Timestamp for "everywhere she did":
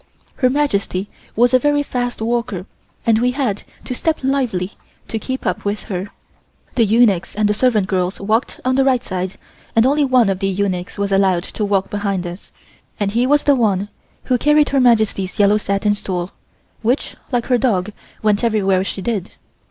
18.43-19.29